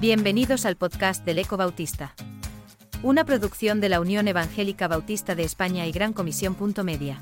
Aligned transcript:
Bienvenidos 0.00 0.66
al 0.66 0.76
podcast 0.76 1.24
del 1.24 1.38
Eco 1.38 1.56
Bautista. 1.56 2.14
Una 3.02 3.24
producción 3.24 3.80
de 3.80 3.88
la 3.88 3.98
Unión 3.98 4.28
Evangélica 4.28 4.88
Bautista 4.88 5.34
de 5.34 5.42
España 5.42 5.86
y 5.86 5.92
Gran 5.92 6.12
Comisión. 6.12 6.54
Media. 6.84 7.18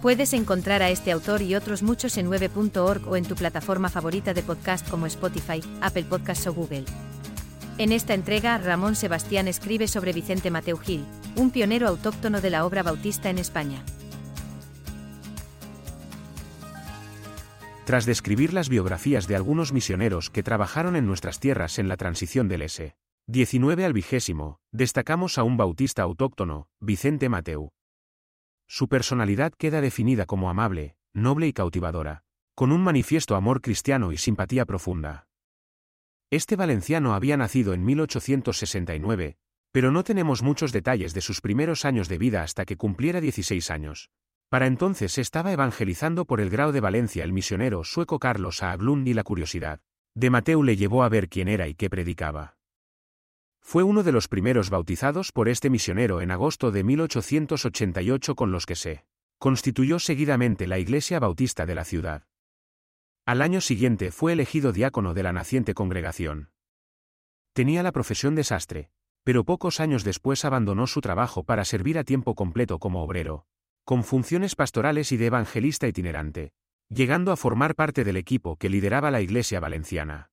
Puedes 0.00 0.32
encontrar 0.32 0.82
a 0.82 0.90
este 0.90 1.10
autor 1.10 1.42
y 1.42 1.56
otros 1.56 1.82
muchos 1.82 2.16
en 2.16 2.30
9.org 2.30 3.08
o 3.08 3.16
en 3.16 3.24
tu 3.24 3.34
plataforma 3.34 3.88
favorita 3.88 4.34
de 4.34 4.44
podcast 4.44 4.88
como 4.88 5.06
Spotify, 5.06 5.62
Apple 5.80 6.04
Podcasts 6.04 6.46
o 6.46 6.54
Google. 6.54 6.84
En 7.76 7.90
esta 7.90 8.14
entrega, 8.14 8.56
Ramón 8.58 8.94
Sebastián 8.94 9.48
escribe 9.48 9.88
sobre 9.88 10.12
Vicente 10.12 10.52
Mateu 10.52 10.78
Gil, 10.78 11.04
un 11.34 11.50
pionero 11.50 11.88
autóctono 11.88 12.40
de 12.40 12.50
la 12.50 12.64
obra 12.64 12.84
bautista 12.84 13.30
en 13.30 13.38
España. 13.38 13.82
Tras 17.90 18.06
describir 18.06 18.54
las 18.54 18.68
biografías 18.68 19.26
de 19.26 19.34
algunos 19.34 19.72
misioneros 19.72 20.30
que 20.30 20.44
trabajaron 20.44 20.94
en 20.94 21.08
nuestras 21.08 21.40
tierras 21.40 21.80
en 21.80 21.88
la 21.88 21.96
transición 21.96 22.46
del 22.46 22.62
S. 22.62 22.94
19 23.26 23.84
al 23.84 23.92
vigésimo, 23.92 24.60
destacamos 24.70 25.38
a 25.38 25.42
un 25.42 25.56
bautista 25.56 26.02
autóctono, 26.02 26.68
Vicente 26.78 27.28
Mateu. 27.28 27.72
Su 28.68 28.86
personalidad 28.86 29.52
queda 29.58 29.80
definida 29.80 30.24
como 30.24 30.50
amable, 30.50 30.94
noble 31.14 31.48
y 31.48 31.52
cautivadora, 31.52 32.22
con 32.54 32.70
un 32.70 32.80
manifiesto 32.80 33.34
amor 33.34 33.60
cristiano 33.60 34.12
y 34.12 34.18
simpatía 34.18 34.66
profunda. 34.66 35.26
Este 36.30 36.54
valenciano 36.54 37.12
había 37.12 37.36
nacido 37.36 37.74
en 37.74 37.84
1869, 37.84 39.36
pero 39.72 39.90
no 39.90 40.04
tenemos 40.04 40.44
muchos 40.44 40.70
detalles 40.70 41.12
de 41.12 41.22
sus 41.22 41.40
primeros 41.40 41.84
años 41.84 42.08
de 42.08 42.18
vida 42.18 42.44
hasta 42.44 42.64
que 42.66 42.76
cumpliera 42.76 43.20
16 43.20 43.68
años. 43.68 44.10
Para 44.50 44.66
entonces 44.66 45.16
estaba 45.16 45.52
evangelizando 45.52 46.24
por 46.24 46.40
el 46.40 46.50
grado 46.50 46.72
de 46.72 46.80
Valencia 46.80 47.22
el 47.22 47.32
misionero 47.32 47.84
sueco 47.84 48.18
Carlos 48.18 48.64
a 48.64 48.72
Aglund 48.72 49.06
y 49.06 49.14
la 49.14 49.22
curiosidad 49.22 49.80
de 50.16 50.28
Mateu 50.28 50.64
le 50.64 50.76
llevó 50.76 51.04
a 51.04 51.08
ver 51.08 51.28
quién 51.28 51.46
era 51.46 51.68
y 51.68 51.74
qué 51.74 51.88
predicaba. 51.88 52.56
Fue 53.60 53.84
uno 53.84 54.02
de 54.02 54.10
los 54.10 54.26
primeros 54.26 54.68
bautizados 54.68 55.30
por 55.30 55.48
este 55.48 55.70
misionero 55.70 56.20
en 56.20 56.32
agosto 56.32 56.72
de 56.72 56.82
1888 56.82 58.34
con 58.34 58.50
los 58.50 58.66
que 58.66 58.74
se 58.74 59.04
constituyó 59.38 60.00
seguidamente 60.00 60.66
la 60.66 60.80
Iglesia 60.80 61.20
Bautista 61.20 61.64
de 61.64 61.76
la 61.76 61.84
ciudad. 61.84 62.24
Al 63.24 63.42
año 63.42 63.60
siguiente 63.60 64.10
fue 64.10 64.32
elegido 64.32 64.72
diácono 64.72 65.14
de 65.14 65.22
la 65.22 65.32
naciente 65.32 65.74
congregación. 65.74 66.50
Tenía 67.52 67.84
la 67.84 67.92
profesión 67.92 68.34
de 68.34 68.42
sastre, 68.42 68.90
pero 69.22 69.44
pocos 69.44 69.78
años 69.78 70.02
después 70.02 70.44
abandonó 70.44 70.88
su 70.88 71.00
trabajo 71.00 71.44
para 71.44 71.64
servir 71.64 71.98
a 71.98 72.04
tiempo 72.04 72.34
completo 72.34 72.80
como 72.80 73.04
obrero, 73.04 73.46
con 73.90 74.04
funciones 74.04 74.54
pastorales 74.54 75.10
y 75.10 75.16
de 75.16 75.26
evangelista 75.26 75.88
itinerante, 75.88 76.52
llegando 76.90 77.32
a 77.32 77.36
formar 77.36 77.74
parte 77.74 78.04
del 78.04 78.16
equipo 78.16 78.54
que 78.54 78.68
lideraba 78.68 79.10
la 79.10 79.20
Iglesia 79.20 79.58
valenciana. 79.58 80.30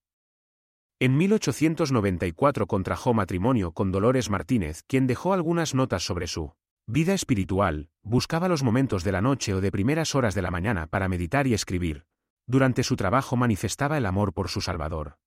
En 0.99 1.17
1894 1.17 2.67
contrajo 2.67 3.15
matrimonio 3.15 3.71
con 3.71 3.91
Dolores 3.91 4.29
Martínez, 4.29 4.83
quien 4.85 5.07
dejó 5.07 5.33
algunas 5.33 5.73
notas 5.73 6.03
sobre 6.03 6.27
su 6.27 6.53
vida 6.85 7.15
espiritual, 7.15 7.89
buscaba 8.03 8.47
los 8.47 8.61
momentos 8.61 9.03
de 9.03 9.11
la 9.11 9.21
noche 9.21 9.55
o 9.55 9.59
de 9.59 9.71
primeras 9.71 10.13
horas 10.13 10.35
de 10.35 10.43
la 10.43 10.51
mañana 10.51 10.85
para 10.85 11.09
meditar 11.09 11.47
y 11.47 11.55
escribir. 11.55 12.05
Durante 12.45 12.83
su 12.83 12.95
trabajo 12.95 13.37
manifestaba 13.37 13.97
el 13.97 14.05
amor 14.05 14.33
por 14.33 14.49
su 14.49 14.61
Salvador. 14.61 15.17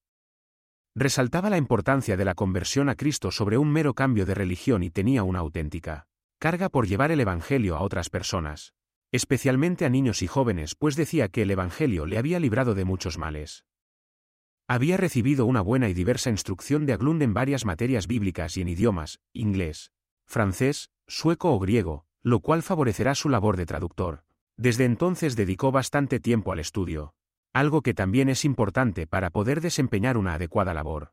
Resaltaba 0.95 1.51
la 1.51 1.59
importancia 1.59 2.17
de 2.17 2.25
la 2.25 2.37
conversión 2.37 2.91
a 2.91 2.95
Cristo 2.95 3.33
sobre 3.33 3.59
un 3.59 3.73
mero 3.73 3.95
cambio 3.95 4.25
de 4.25 4.37
religión 4.37 4.85
y 4.85 4.91
tenía 4.91 5.25
una 5.25 5.41
auténtica 5.41 6.07
carga 6.41 6.71
por 6.71 6.89
llevar 6.89 7.13
el 7.13 7.21
Evangelio 7.21 7.77
a 7.77 7.83
otras 7.83 8.09
personas, 8.09 8.73
especialmente 9.13 9.85
a 9.85 9.91
niños 9.91 10.23
y 10.23 10.27
jóvenes, 10.27 10.75
pues 10.75 10.97
decía 10.97 11.29
que 11.29 11.43
el 11.43 11.51
Evangelio 11.51 12.07
le 12.07 12.17
había 12.17 12.41
librado 12.41 12.75
de 12.75 12.87
muchos 12.87 13.19
males. 13.19 13.67
Había 14.67 14.97
recibido 14.97 15.45
una 15.45 15.61
buena 15.61 15.91
y 15.91 15.95
diversa 15.95 16.31
instrucción 16.31 16.87
de 16.87 16.95
Aglund 16.95 17.23
en 17.23 17.35
varias 17.35 17.67
materias 17.67 18.07
bíblicas 18.07 18.57
y 18.57 18.63
en 18.63 18.69
idiomas, 18.69 19.21
inglés, 19.35 19.93
francés, 20.25 20.91
sueco 21.07 21.53
o 21.53 21.59
griego, 21.59 22.07
lo 22.23 22.41
cual 22.41 22.63
favorecerá 22.63 23.15
su 23.15 23.29
labor 23.29 23.59
de 23.59 23.67
traductor. 23.67 24.25
Desde 24.57 24.87
entonces 24.87 25.37
dedicó 25.37 25.73
bastante 25.73 26.21
tiempo 26.21 26.53
al 26.53 26.61
estudio, 26.61 27.13
algo 27.53 27.83
que 27.83 27.93
también 27.93 28.31
es 28.31 28.47
importante 28.47 29.07
para 29.07 29.29
poder 29.29 29.61
desempeñar 29.61 30.17
una 30.17 30.35
adecuada 30.35 30.73
labor. 30.73 31.13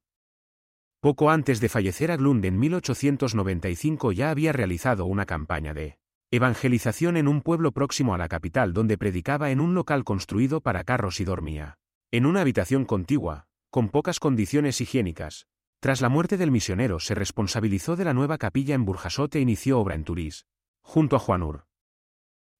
Poco 1.00 1.30
antes 1.30 1.60
de 1.60 1.70
fallecer 1.70 2.10
Aglund 2.10 2.44
en 2.46 2.58
1895 2.58 4.14
ya 4.14 4.32
había 4.32 4.52
realizado 4.52 5.06
una 5.06 5.28
campaña 5.28 5.76
de 5.76 6.00
evangelización 6.32 7.18
en 7.18 7.28
un 7.28 7.42
pueblo 7.42 7.72
próximo 7.72 8.16
a 8.16 8.18
la 8.18 8.28
capital 8.28 8.74
donde 8.74 8.98
predicaba 8.98 9.52
en 9.52 9.62
un 9.62 9.76
local 9.76 10.04
construido 10.04 10.60
para 10.60 10.84
carros 10.84 11.20
y 11.20 11.24
dormía 11.24 11.78
en 12.10 12.26
una 12.26 12.42
habitación 12.42 12.86
contigua, 12.86 13.48
con 13.70 13.90
pocas 13.90 14.20
condiciones 14.20 14.82
higiénicas. 14.82 15.46
Tras 15.82 16.02
la 16.02 16.10
muerte 16.10 16.38
del 16.38 16.52
misionero 16.52 17.00
se 17.00 17.14
responsabilizó 17.14 17.96
de 17.96 18.06
la 18.06 18.14
nueva 18.14 18.38
capilla 18.38 18.74
en 18.74 18.86
Burjasot 18.86 19.36
e 19.36 19.40
inició 19.42 19.80
obra 19.80 19.94
en 19.94 20.04
Turís, 20.04 20.48
junto 20.82 21.16
a 21.16 21.20
Juanur. 21.20 21.66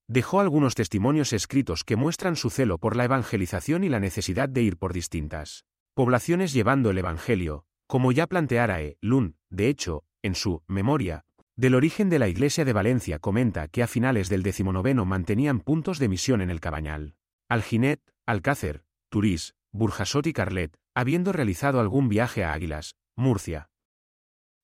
Dejó 0.06 0.40
algunos 0.40 0.74
testimonios 0.74 1.32
escritos 1.32 1.82
que 1.82 1.96
muestran 1.96 2.36
su 2.36 2.50
celo 2.50 2.78
por 2.78 2.94
la 2.94 3.04
evangelización 3.04 3.84
y 3.84 3.88
la 3.88 4.00
necesidad 4.00 4.48
de 4.48 4.62
ir 4.62 4.76
por 4.76 4.92
distintas 4.92 5.64
poblaciones 5.94 6.52
llevando 6.52 6.90
el 6.90 6.98
Evangelio, 6.98 7.64
como 7.88 8.12
ya 8.12 8.26
planteara 8.26 8.82
E. 8.82 8.98
Lund, 9.00 9.34
de 9.48 9.68
hecho, 9.68 10.04
en 10.22 10.34
su 10.34 10.62
Memoria, 10.68 11.24
del 11.56 11.74
origen 11.74 12.10
de 12.10 12.18
la 12.18 12.28
Iglesia 12.28 12.66
de 12.66 12.74
Valencia 12.74 13.18
comenta 13.18 13.66
que 13.66 13.82
a 13.82 13.86
finales 13.86 14.28
del 14.28 14.44
XIX 14.44 14.94
mantenían 15.06 15.60
puntos 15.60 15.98
de 15.98 16.08
misión 16.08 16.42
en 16.42 16.50
el 16.50 16.60
Cabañal, 16.60 17.16
Alginet, 17.48 18.02
Alcácer, 18.26 18.84
Turís, 19.08 19.54
Burjasot 19.72 20.26
y 20.26 20.34
Carlet, 20.34 20.78
habiendo 20.94 21.32
realizado 21.32 21.80
algún 21.80 22.10
viaje 22.10 22.44
a 22.44 22.52
Águilas, 22.52 22.94
Murcia. 23.16 23.70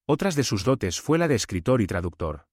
Otras 0.07 0.37
de 0.37 0.45
sus 0.45 0.63
dotes 0.63 1.01
fue 1.01 1.17
la 1.17 1.27
de 1.27 1.35
escritor 1.35 1.81
y 1.81 1.87
traductor. 1.87 2.47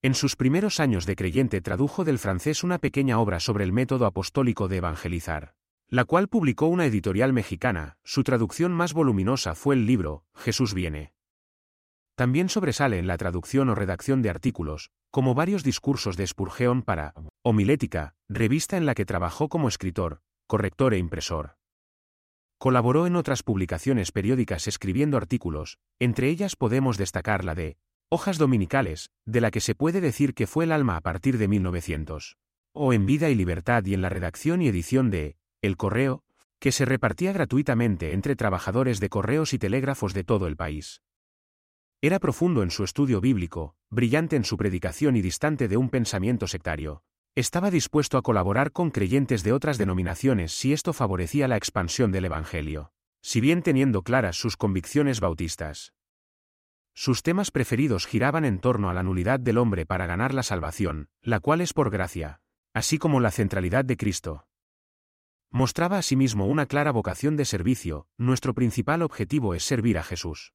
En 0.00 0.14
sus 0.14 0.36
primeros 0.36 0.80
años 0.80 1.04
de 1.04 1.16
creyente 1.16 1.60
tradujo 1.60 2.02
del 2.04 2.18
francés 2.18 2.64
una 2.64 2.78
pequeña 2.78 3.18
obra 3.18 3.40
sobre 3.40 3.64
el 3.64 3.74
método 3.74 4.06
apostólico 4.06 4.68
de 4.68 4.78
evangelizar 4.78 5.54
la 5.88 6.04
cual 6.04 6.28
publicó 6.28 6.66
una 6.66 6.84
editorial 6.84 7.32
mexicana, 7.32 7.96
su 8.02 8.24
traducción 8.24 8.72
más 8.72 8.92
voluminosa 8.92 9.54
fue 9.54 9.76
el 9.76 9.86
libro, 9.86 10.24
Jesús 10.34 10.74
viene. 10.74 11.12
También 12.16 12.48
sobresale 12.48 12.98
en 12.98 13.06
la 13.06 13.16
traducción 13.18 13.68
o 13.68 13.74
redacción 13.74 14.22
de 14.22 14.30
artículos, 14.30 14.90
como 15.10 15.34
varios 15.34 15.62
discursos 15.62 16.16
de 16.16 16.26
Spurgeon 16.26 16.82
para 16.82 17.14
Homilética, 17.42 18.14
revista 18.28 18.76
en 18.76 18.86
la 18.86 18.94
que 18.94 19.04
trabajó 19.04 19.48
como 19.48 19.68
escritor, 19.68 20.22
corrector 20.46 20.94
e 20.94 20.98
impresor. 20.98 21.56
Colaboró 22.58 23.06
en 23.06 23.16
otras 23.16 23.42
publicaciones 23.42 24.12
periódicas 24.12 24.66
escribiendo 24.66 25.16
artículos, 25.16 25.78
entre 26.00 26.30
ellas 26.30 26.56
podemos 26.56 26.96
destacar 26.96 27.44
la 27.44 27.54
de 27.54 27.76
Hojas 28.08 28.38
Dominicales, 28.38 29.10
de 29.24 29.40
la 29.40 29.50
que 29.50 29.60
se 29.60 29.74
puede 29.74 30.00
decir 30.00 30.34
que 30.34 30.46
fue 30.46 30.64
el 30.64 30.72
alma 30.72 30.96
a 30.96 31.00
partir 31.00 31.38
de 31.38 31.48
1900. 31.48 32.38
O 32.72 32.92
en 32.92 33.04
Vida 33.04 33.28
y 33.30 33.34
Libertad 33.34 33.84
y 33.84 33.94
en 33.94 34.00
la 34.00 34.08
redacción 34.08 34.62
y 34.62 34.68
edición 34.68 35.10
de 35.10 35.36
el 35.66 35.76
correo, 35.76 36.24
que 36.58 36.72
se 36.72 36.84
repartía 36.84 37.32
gratuitamente 37.32 38.14
entre 38.14 38.36
trabajadores 38.36 39.00
de 39.00 39.08
correos 39.08 39.52
y 39.52 39.58
telégrafos 39.58 40.14
de 40.14 40.24
todo 40.24 40.46
el 40.46 40.56
país. 40.56 41.02
Era 42.00 42.18
profundo 42.18 42.62
en 42.62 42.70
su 42.70 42.84
estudio 42.84 43.20
bíblico, 43.20 43.74
brillante 43.90 44.36
en 44.36 44.44
su 44.44 44.56
predicación 44.56 45.16
y 45.16 45.22
distante 45.22 45.68
de 45.68 45.76
un 45.76 45.90
pensamiento 45.90 46.46
sectario. 46.46 47.02
Estaba 47.34 47.70
dispuesto 47.70 48.16
a 48.16 48.22
colaborar 48.22 48.72
con 48.72 48.90
creyentes 48.90 49.42
de 49.42 49.52
otras 49.52 49.76
denominaciones 49.76 50.52
si 50.52 50.72
esto 50.72 50.92
favorecía 50.92 51.48
la 51.48 51.56
expansión 51.56 52.12
del 52.12 52.26
Evangelio, 52.26 52.92
si 53.20 53.40
bien 53.40 53.62
teniendo 53.62 54.02
claras 54.02 54.36
sus 54.36 54.56
convicciones 54.56 55.20
bautistas. 55.20 55.92
Sus 56.94 57.22
temas 57.22 57.50
preferidos 57.50 58.06
giraban 58.06 58.46
en 58.46 58.58
torno 58.58 58.88
a 58.88 58.94
la 58.94 59.02
nulidad 59.02 59.38
del 59.38 59.58
hombre 59.58 59.84
para 59.84 60.06
ganar 60.06 60.32
la 60.32 60.42
salvación, 60.42 61.08
la 61.20 61.40
cual 61.40 61.60
es 61.60 61.74
por 61.74 61.90
gracia, 61.90 62.40
así 62.72 62.96
como 62.96 63.20
la 63.20 63.30
centralidad 63.30 63.84
de 63.84 63.98
Cristo, 63.98 64.45
Mostraba 65.50 65.98
asimismo 65.98 66.46
una 66.46 66.66
clara 66.66 66.90
vocación 66.90 67.36
de 67.36 67.44
servicio, 67.44 68.08
nuestro 68.18 68.54
principal 68.54 69.02
objetivo 69.02 69.54
es 69.54 69.64
servir 69.64 69.98
a 69.98 70.02
Jesús. 70.02 70.52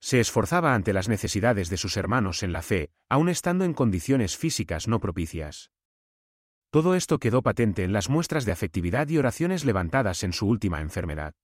Se 0.00 0.20
esforzaba 0.20 0.74
ante 0.74 0.92
las 0.92 1.08
necesidades 1.08 1.68
de 1.70 1.76
sus 1.76 1.96
hermanos 1.96 2.42
en 2.42 2.52
la 2.52 2.62
fe, 2.62 2.90
aun 3.08 3.28
estando 3.28 3.64
en 3.64 3.74
condiciones 3.74 4.36
físicas 4.36 4.86
no 4.86 5.00
propicias. 5.00 5.72
Todo 6.70 6.94
esto 6.94 7.18
quedó 7.18 7.42
patente 7.42 7.82
en 7.82 7.92
las 7.92 8.08
muestras 8.08 8.44
de 8.44 8.52
afectividad 8.52 9.08
y 9.08 9.18
oraciones 9.18 9.64
levantadas 9.64 10.22
en 10.22 10.32
su 10.32 10.46
última 10.46 10.80
enfermedad. 10.80 11.34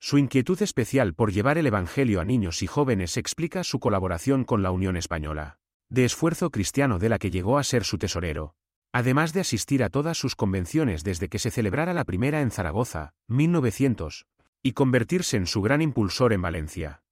Su 0.00 0.18
inquietud 0.18 0.60
especial 0.62 1.14
por 1.14 1.32
llevar 1.32 1.58
el 1.58 1.66
Evangelio 1.66 2.20
a 2.20 2.24
niños 2.24 2.62
y 2.62 2.66
jóvenes 2.66 3.16
explica 3.16 3.62
su 3.62 3.78
colaboración 3.78 4.44
con 4.44 4.62
la 4.62 4.72
Unión 4.72 4.96
Española, 4.96 5.58
de 5.90 6.04
esfuerzo 6.04 6.50
cristiano 6.50 6.98
de 6.98 7.08
la 7.08 7.18
que 7.18 7.30
llegó 7.30 7.58
a 7.58 7.62
ser 7.62 7.84
su 7.84 7.98
tesorero, 7.98 8.56
además 8.92 9.32
de 9.32 9.40
asistir 9.40 9.82
a 9.82 9.88
todas 9.88 10.18
sus 10.18 10.36
convenciones 10.36 11.02
desde 11.02 11.28
que 11.28 11.38
se 11.38 11.50
celebrara 11.50 11.94
la 11.94 12.04
primera 12.04 12.42
en 12.42 12.50
Zaragoza, 12.50 13.14
1900, 13.28 14.26
y 14.62 14.72
convertirse 14.72 15.36
en 15.36 15.46
su 15.46 15.62
gran 15.62 15.82
impulsor 15.82 16.32
en 16.32 16.42
Valencia. 16.42 17.02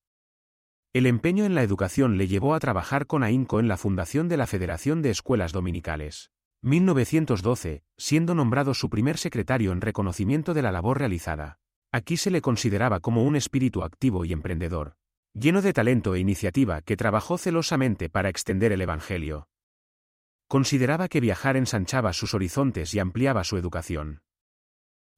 El 0.93 1.07
empeño 1.07 1.45
en 1.45 1.55
la 1.55 1.63
educación 1.63 2.19
le 2.19 2.29
llevó 2.29 2.55
a 2.55 2.61
trabajar 2.61 3.07
con 3.07 3.23
ahínco 3.23 3.61
en 3.61 3.69
la 3.69 3.77
fundación 3.77 4.29
de 4.29 4.37
la 4.37 4.47
Federación 4.47 5.03
de 5.03 5.11
Escuelas 5.11 5.53
Dominicales. 5.53 6.31
1912, 6.63 7.83
siendo 7.97 8.35
nombrado 8.35 8.75
su 8.75 8.91
primer 8.91 9.17
secretario 9.17 9.73
en 9.73 9.81
reconocimiento 9.81 10.53
de 10.53 10.63
la 10.63 10.73
labor 10.73 10.99
realizada. 10.99 11.59
Aquí 11.93 12.17
se 12.17 12.31
le 12.31 12.43
consideraba 12.43 13.01
como 13.01 13.25
un 13.25 13.35
espíritu 13.35 13.83
activo 13.83 14.25
y 14.25 14.33
emprendedor, 14.33 14.95
lleno 15.33 15.63
de 15.63 15.73
talento 15.73 16.15
e 16.15 16.21
iniciativa 16.21 16.83
que 16.83 16.97
trabajó 16.97 17.39
celosamente 17.39 18.09
para 18.11 18.29
extender 18.29 18.73
el 18.73 18.83
Evangelio. 18.83 19.49
Consideraba 20.51 21.07
que 21.07 21.21
viajar 21.21 21.57
ensanchaba 21.57 22.13
sus 22.13 22.35
horizontes 22.35 22.93
y 22.93 22.99
ampliaba 22.99 23.45
su 23.45 23.57
educación. 23.57 24.25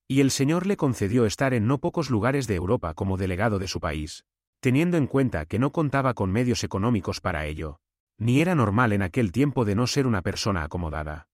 Y 0.07 0.21
el 0.21 0.31
Señor 0.31 0.67
le 0.67 0.77
concedió 0.77 1.25
estar 1.25 1.55
en 1.55 1.67
no 1.67 1.79
pocos 1.79 2.11
lugares 2.11 2.47
de 2.47 2.55
Europa 2.55 2.93
como 2.93 3.17
delegado 3.17 3.59
de 3.59 3.67
su 3.67 3.81
país, 3.81 4.27
teniendo 4.61 4.99
en 4.99 5.07
cuenta 5.07 5.47
que 5.47 5.59
no 5.59 5.73
contaba 5.73 6.13
con 6.13 6.31
medios 6.31 6.65
económicos 6.65 7.23
para 7.23 7.47
ello, 7.47 7.81
ni 8.19 8.43
era 8.43 8.55
normal 8.55 8.93
en 8.93 9.01
aquel 9.01 9.33
tiempo 9.33 9.65
de 9.65 9.75
no 9.75 9.87
ser 9.87 10.07
una 10.07 10.21
persona 10.21 10.65
acomodada. 10.65 11.31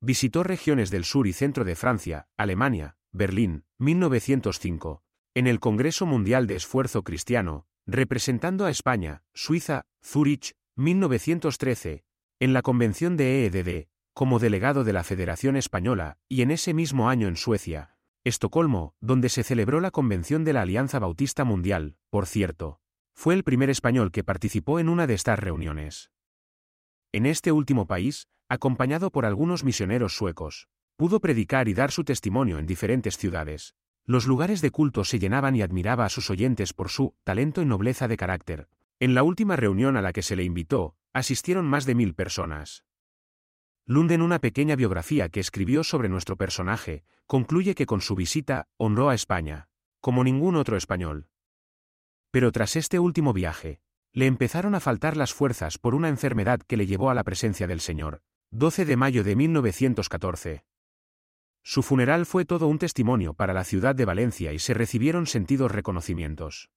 Visitó 0.00 0.44
regiones 0.44 0.92
del 0.92 1.04
sur 1.04 1.26
y 1.26 1.32
centro 1.32 1.64
de 1.64 1.74
Francia, 1.74 2.28
Alemania, 2.36 2.98
Berlín, 3.10 3.64
1905, 3.80 5.02
en 5.34 5.48
el 5.48 5.58
Congreso 5.58 6.06
Mundial 6.06 6.46
de 6.46 6.54
Esfuerzo 6.54 7.02
Cristiano, 7.02 7.66
representando 7.84 8.64
a 8.64 8.70
España, 8.70 9.24
Suiza, 9.34 9.86
Zúrich, 10.04 10.54
1913, 10.76 12.04
en 12.42 12.52
la 12.52 12.62
Convención 12.62 13.16
de 13.16 13.46
EEDD, 13.46 13.86
como 14.14 14.40
delegado 14.40 14.82
de 14.82 14.92
la 14.92 15.04
Federación 15.04 15.54
Española, 15.54 16.18
y 16.28 16.42
en 16.42 16.50
ese 16.50 16.74
mismo 16.74 17.08
año 17.08 17.28
en 17.28 17.36
Suecia, 17.36 17.96
Estocolmo, 18.24 18.96
donde 19.00 19.28
se 19.28 19.44
celebró 19.44 19.80
la 19.80 19.92
Convención 19.92 20.42
de 20.42 20.52
la 20.52 20.62
Alianza 20.62 20.98
Bautista 20.98 21.44
Mundial, 21.44 21.98
por 22.10 22.26
cierto, 22.26 22.80
fue 23.14 23.34
el 23.34 23.44
primer 23.44 23.70
español 23.70 24.10
que 24.10 24.24
participó 24.24 24.80
en 24.80 24.88
una 24.88 25.06
de 25.06 25.14
estas 25.14 25.38
reuniones. 25.38 26.10
En 27.12 27.26
este 27.26 27.52
último 27.52 27.86
país, 27.86 28.26
acompañado 28.48 29.12
por 29.12 29.24
algunos 29.24 29.62
misioneros 29.62 30.16
suecos, 30.16 30.68
pudo 30.96 31.20
predicar 31.20 31.68
y 31.68 31.74
dar 31.74 31.92
su 31.92 32.02
testimonio 32.02 32.58
en 32.58 32.66
diferentes 32.66 33.18
ciudades. 33.18 33.76
Los 34.04 34.26
lugares 34.26 34.60
de 34.62 34.72
culto 34.72 35.04
se 35.04 35.20
llenaban 35.20 35.54
y 35.54 35.62
admiraba 35.62 36.06
a 36.06 36.08
sus 36.08 36.28
oyentes 36.28 36.72
por 36.72 36.88
su 36.88 37.14
talento 37.22 37.62
y 37.62 37.66
nobleza 37.66 38.08
de 38.08 38.16
carácter. 38.16 38.68
En 38.98 39.14
la 39.14 39.22
última 39.22 39.54
reunión 39.54 39.96
a 39.96 40.02
la 40.02 40.12
que 40.12 40.22
se 40.22 40.34
le 40.34 40.42
invitó, 40.42 40.96
asistieron 41.12 41.66
más 41.66 41.86
de 41.86 41.94
mil 41.94 42.14
personas. 42.14 42.84
Lund 43.84 44.12
en 44.12 44.22
una 44.22 44.38
pequeña 44.38 44.76
biografía 44.76 45.28
que 45.28 45.40
escribió 45.40 45.82
sobre 45.84 46.08
nuestro 46.08 46.36
personaje, 46.36 47.04
concluye 47.26 47.74
que 47.74 47.86
con 47.86 48.00
su 48.00 48.14
visita 48.14 48.68
honró 48.76 49.08
a 49.08 49.14
España, 49.14 49.68
como 50.00 50.24
ningún 50.24 50.56
otro 50.56 50.76
español. 50.76 51.28
Pero 52.30 52.52
tras 52.52 52.76
este 52.76 52.98
último 52.98 53.32
viaje, 53.32 53.80
le 54.12 54.26
empezaron 54.26 54.74
a 54.74 54.80
faltar 54.80 55.16
las 55.16 55.32
fuerzas 55.32 55.78
por 55.78 55.94
una 55.94 56.08
enfermedad 56.08 56.60
que 56.60 56.76
le 56.76 56.86
llevó 56.86 57.10
a 57.10 57.14
la 57.14 57.24
presencia 57.24 57.66
del 57.66 57.80
Señor. 57.80 58.22
12 58.50 58.84
de 58.84 58.96
mayo 58.96 59.24
de 59.24 59.34
1914. 59.34 60.64
Su 61.62 61.82
funeral 61.82 62.26
fue 62.26 62.44
todo 62.44 62.66
un 62.66 62.78
testimonio 62.78 63.34
para 63.34 63.54
la 63.54 63.64
ciudad 63.64 63.94
de 63.94 64.04
Valencia 64.04 64.52
y 64.52 64.58
se 64.58 64.74
recibieron 64.74 65.26
sentidos 65.26 65.70
reconocimientos. 65.70 66.70